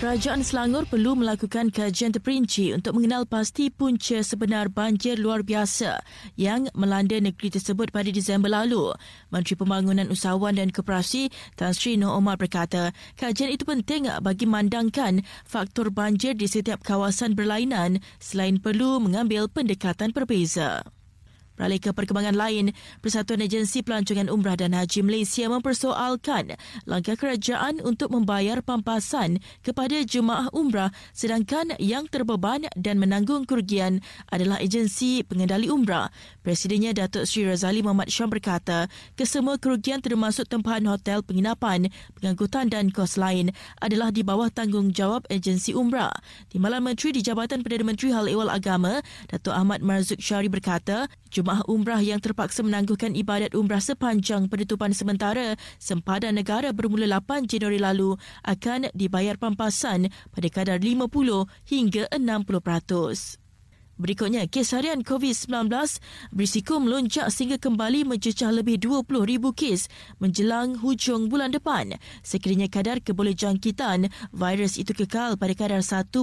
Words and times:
Kerajaan 0.00 0.40
Selangor 0.40 0.88
perlu 0.88 1.12
melakukan 1.12 1.68
kajian 1.68 2.08
terperinci 2.08 2.72
untuk 2.72 2.96
mengenal 2.96 3.28
pasti 3.28 3.68
punca 3.68 4.24
sebenar 4.24 4.72
banjir 4.72 5.20
luar 5.20 5.44
biasa 5.44 6.00
yang 6.40 6.72
melanda 6.72 7.20
negeri 7.20 7.52
tersebut 7.52 7.92
pada 7.92 8.08
Disember 8.08 8.48
lalu. 8.48 8.96
Menteri 9.28 9.60
Pembangunan 9.60 10.08
Usahawan 10.08 10.56
dan 10.56 10.72
Koperasi 10.72 11.28
Tan 11.52 11.76
Sri 11.76 12.00
Noh 12.00 12.16
Omar 12.16 12.40
berkata, 12.40 12.96
kajian 13.20 13.52
itu 13.52 13.68
penting 13.68 14.08
bagi 14.24 14.48
memandangkan 14.48 15.20
faktor 15.44 15.92
banjir 15.92 16.32
di 16.32 16.48
setiap 16.48 16.80
kawasan 16.80 17.36
berlainan 17.36 18.00
selain 18.16 18.56
perlu 18.56 19.04
mengambil 19.04 19.52
pendekatan 19.52 20.16
berbeza. 20.16 20.80
Beralih 21.60 21.76
ke 21.76 21.92
perkembangan 21.92 22.40
lain, 22.40 22.72
Persatuan 23.04 23.44
Agensi 23.44 23.84
Pelancongan 23.84 24.32
Umrah 24.32 24.56
dan 24.56 24.72
Haji 24.72 25.04
Malaysia 25.04 25.44
mempersoalkan 25.44 26.56
langkah 26.88 27.20
kerajaan 27.20 27.84
untuk 27.84 28.16
membayar 28.16 28.64
pampasan 28.64 29.44
kepada 29.60 30.00
jemaah 30.00 30.48
umrah 30.56 30.88
sedangkan 31.12 31.76
yang 31.76 32.08
terbeban 32.08 32.64
dan 32.80 32.96
menanggung 32.96 33.44
kerugian 33.44 34.00
adalah 34.32 34.56
agensi 34.56 35.20
pengendali 35.20 35.68
umrah. 35.68 36.08
Presidennya 36.40 36.96
Datuk 36.96 37.28
Sri 37.28 37.44
Razali 37.44 37.84
Muhammad 37.84 38.08
Syam 38.08 38.32
berkata, 38.32 38.88
kesemua 39.20 39.60
kerugian 39.60 40.00
termasuk 40.00 40.48
tempahan 40.48 40.88
hotel 40.88 41.20
penginapan, 41.20 41.92
pengangkutan 42.16 42.72
dan 42.72 42.88
kos 42.88 43.20
lain 43.20 43.52
adalah 43.84 44.08
di 44.08 44.24
bawah 44.24 44.48
tanggungjawab 44.48 45.28
agensi 45.28 45.76
umrah. 45.76 46.16
Timbalan 46.48 46.80
Menteri 46.88 47.12
di 47.12 47.20
Jabatan 47.20 47.60
Perdana 47.60 47.84
Menteri 47.84 48.16
Hal 48.16 48.32
Ehwal 48.32 48.48
Agama, 48.48 49.04
Datuk 49.28 49.52
Ahmad 49.52 49.84
Marzuk 49.84 50.24
Syari 50.24 50.48
berkata, 50.48 51.04
Jemaah 51.30 51.49
umrah 51.66 51.98
yang 51.98 52.22
terpaksa 52.22 52.62
menangguhkan 52.62 53.16
ibadat 53.18 53.56
umrah 53.56 53.82
sepanjang 53.82 54.46
penutupan 54.46 54.94
sementara 54.94 55.58
sempadan 55.82 56.38
negara 56.38 56.70
bermula 56.70 57.08
8 57.08 57.50
Januari 57.50 57.80
lalu 57.80 58.14
akan 58.46 58.92
dibayar 58.94 59.34
pampasan 59.40 60.12
pada 60.30 60.48
kadar 60.52 60.78
50 60.78 61.10
hingga 61.66 62.04
60%. 62.12 63.39
Berikutnya, 64.00 64.48
kes 64.48 64.72
harian 64.72 65.04
COVID-19 65.04 65.68
berisiko 66.32 66.80
melonjak 66.80 67.28
sehingga 67.28 67.60
kembali 67.60 68.08
mencecah 68.08 68.48
lebih 68.48 68.80
20,000 68.80 69.52
kes 69.52 69.92
menjelang 70.16 70.80
hujung 70.80 71.28
bulan 71.28 71.52
depan. 71.52 72.00
Sekiranya 72.24 72.72
kadar 72.72 73.04
kebolehjangkitan 73.04 74.08
virus 74.32 74.80
itu 74.80 74.96
kekal 74.96 75.36
pada 75.36 75.52
kadar 75.52 75.84
1.2. 75.84 76.16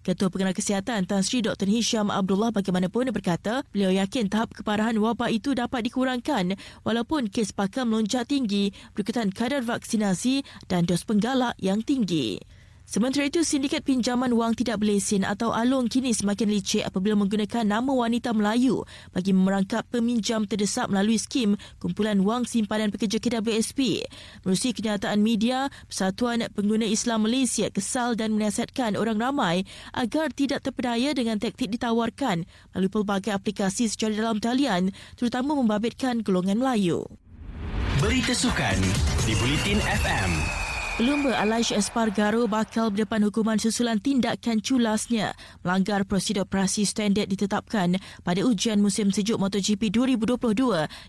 Ketua 0.00 0.28
Pengarah 0.32 0.56
Kesihatan 0.56 1.04
Tan 1.04 1.20
Sri 1.20 1.44
Dr. 1.44 1.68
Hisham 1.68 2.08
Abdullah 2.08 2.56
bagaimanapun 2.56 3.12
berkata, 3.12 3.60
beliau 3.68 3.92
yakin 3.92 4.32
tahap 4.32 4.56
keparahan 4.56 4.96
wabak 4.96 5.28
itu 5.28 5.52
dapat 5.52 5.84
dikurangkan 5.84 6.56
walaupun 6.88 7.28
kes 7.28 7.52
pakam 7.52 7.92
melonjak 7.92 8.24
tinggi 8.32 8.72
berikutan 8.96 9.28
kadar 9.28 9.60
vaksinasi 9.60 10.40
dan 10.72 10.88
dos 10.88 11.04
penggalak 11.04 11.52
yang 11.60 11.84
tinggi. 11.84 12.40
Sementara 12.88 13.28
itu, 13.28 13.44
sindikat 13.44 13.84
pinjaman 13.84 14.32
wang 14.32 14.56
tidak 14.56 14.80
berlesen 14.80 15.20
atau 15.20 15.52
alung 15.52 15.92
kini 15.92 16.16
semakin 16.16 16.48
licik 16.48 16.88
apabila 16.88 17.20
menggunakan 17.20 17.68
nama 17.68 17.92
wanita 17.92 18.32
Melayu 18.32 18.80
bagi 19.12 19.36
merangkap 19.36 19.84
peminjam 19.92 20.48
terdesak 20.48 20.88
melalui 20.88 21.20
skim 21.20 21.60
kumpulan 21.84 22.16
wang 22.24 22.48
simpanan 22.48 22.88
pekerja 22.88 23.20
KWSP. 23.20 24.08
Merusi 24.40 24.72
kenyataan 24.72 25.20
media, 25.20 25.68
Persatuan 25.84 26.48
Pengguna 26.56 26.88
Islam 26.88 27.28
Malaysia 27.28 27.68
kesal 27.68 28.16
dan 28.16 28.32
menasihatkan 28.40 28.96
orang 28.96 29.20
ramai 29.20 29.68
agar 29.92 30.32
tidak 30.32 30.64
terpedaya 30.64 31.12
dengan 31.12 31.36
taktik 31.36 31.68
ditawarkan 31.68 32.48
melalui 32.72 32.88
pelbagai 32.88 33.36
aplikasi 33.36 33.92
secara 33.92 34.16
dalam 34.16 34.40
talian 34.40 34.96
terutama 35.20 35.52
membabitkan 35.52 36.24
golongan 36.24 36.56
Melayu. 36.56 37.04
Berita 38.00 38.32
sukan 38.32 38.80
di 39.28 39.36
Bulletin 39.36 39.76
FM. 39.84 40.67
Lumba 40.98 41.30
Alaish 41.38 41.70
Espargaro 41.70 42.50
bakal 42.50 42.90
berdepan 42.90 43.22
hukuman 43.22 43.54
susulan 43.54 44.02
tindakan 44.02 44.58
culasnya 44.58 45.30
melanggar 45.62 46.02
prosedur 46.02 46.42
operasi 46.42 46.82
standard 46.82 47.30
ditetapkan 47.30 48.02
pada 48.26 48.42
ujian 48.42 48.82
musim 48.82 49.14
sejuk 49.14 49.38
MotoGP 49.38 49.94
2022 49.94 50.58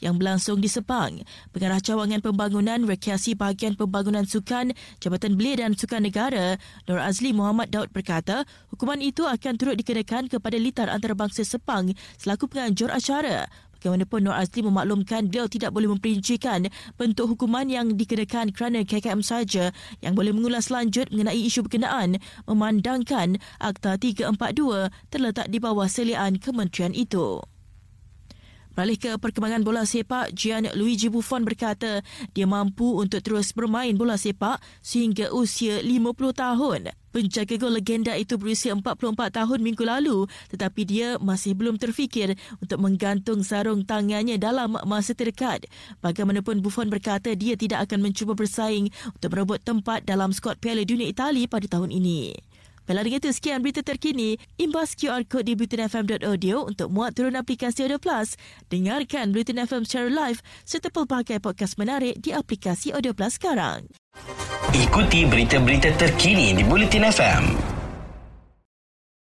yang 0.00 0.16
berlangsung 0.16 0.64
di 0.64 0.72
Sepang. 0.72 1.20
Pengarah 1.52 1.84
Cawangan 1.84 2.24
Pembangunan 2.24 2.80
Rekreasi 2.80 3.36
Bahagian 3.36 3.76
Pembangunan 3.76 4.24
Sukan 4.24 4.72
Jabatan 5.04 5.36
Belia 5.36 5.68
dan 5.68 5.76
Sukan 5.76 6.00
Negara 6.00 6.56
Nur 6.88 7.04
Azli 7.04 7.36
Muhammad 7.36 7.68
Daud 7.68 7.92
berkata 7.92 8.48
hukuman 8.72 9.04
itu 9.04 9.28
akan 9.28 9.60
turut 9.60 9.76
dikenakan 9.76 10.32
kepada 10.32 10.56
litar 10.56 10.88
antarabangsa 10.88 11.44
Sepang 11.44 11.92
selaku 12.16 12.48
penganjur 12.48 12.88
acara. 12.88 13.52
Bagaimanapun 13.84 14.24
Nur 14.24 14.32
Azli 14.32 14.64
memaklumkan 14.64 15.28
beliau 15.28 15.44
tidak 15.44 15.76
boleh 15.76 15.92
memperincikan 15.92 16.72
bentuk 16.96 17.36
hukuman 17.36 17.68
yang 17.68 18.00
dikenakan 18.00 18.48
kerana 18.48 18.80
KKM 18.80 19.20
saja 19.20 19.76
yang 20.00 20.16
boleh 20.16 20.32
mengulas 20.32 20.72
lanjut 20.72 21.12
mengenai 21.12 21.36
isu 21.36 21.68
berkenaan 21.68 22.16
memandangkan 22.48 23.36
Akta 23.60 24.00
342 24.00 24.88
terletak 25.12 25.52
di 25.52 25.60
bawah 25.60 25.84
selian 25.84 26.40
kementerian 26.40 26.96
itu. 26.96 27.44
Beralih 28.74 28.98
ke 28.98 29.10
perkembangan 29.22 29.62
bola 29.62 29.86
sepak, 29.86 30.34
Gian 30.34 30.66
Luigi 30.74 31.06
Buffon 31.06 31.46
berkata 31.46 32.02
dia 32.34 32.42
mampu 32.42 32.98
untuk 32.98 33.22
terus 33.22 33.54
bermain 33.54 33.94
bola 33.94 34.18
sepak 34.18 34.58
sehingga 34.82 35.30
usia 35.30 35.78
50 35.78 36.10
tahun. 36.34 36.90
Penjaga 37.14 37.54
gol 37.54 37.78
legenda 37.78 38.18
itu 38.18 38.34
berusia 38.34 38.74
44 38.74 39.14
tahun 39.30 39.62
minggu 39.62 39.86
lalu 39.86 40.26
tetapi 40.50 40.82
dia 40.82 41.14
masih 41.22 41.54
belum 41.54 41.78
terfikir 41.78 42.34
untuk 42.58 42.82
menggantung 42.82 43.46
sarung 43.46 43.86
tangannya 43.86 44.42
dalam 44.42 44.74
masa 44.82 45.14
terdekat. 45.14 45.70
Bagaimanapun 46.02 46.58
Buffon 46.58 46.90
berkata 46.90 47.30
dia 47.38 47.54
tidak 47.54 47.86
akan 47.86 48.10
mencuba 48.10 48.34
bersaing 48.34 48.90
untuk 49.14 49.30
merebut 49.30 49.62
tempat 49.62 50.02
dalam 50.02 50.34
skuad 50.34 50.58
Piala 50.58 50.82
Dunia 50.82 51.06
Itali 51.06 51.46
pada 51.46 51.70
tahun 51.70 51.94
ini. 51.94 52.34
Dengan 52.84 53.16
itu 53.16 53.32
sekian 53.32 53.64
berita 53.64 53.80
terkini. 53.80 54.36
Imbas 54.60 54.92
QR 54.92 55.24
Code 55.24 55.48
di 55.48 55.54
bulletinfm.audio 55.56 56.68
untuk 56.68 56.92
muat 56.92 57.16
turun 57.16 57.36
aplikasi 57.36 57.88
Audio 57.88 57.96
Plus. 57.96 58.36
Dengarkan 58.68 59.32
Bulletin 59.32 59.64
FM 59.64 59.88
secara 59.88 60.08
live 60.12 60.44
serta 60.68 60.92
pelbagai 60.92 61.40
podcast 61.40 61.80
menarik 61.80 62.20
di 62.20 62.36
aplikasi 62.36 62.92
Audio 62.92 63.16
Plus 63.16 63.40
sekarang. 63.40 63.88
Ikuti 64.74 65.24
berita-berita 65.24 65.96
terkini 65.96 66.52
di 66.52 66.62
Bulletin 66.62 67.08
FM. 67.08 67.73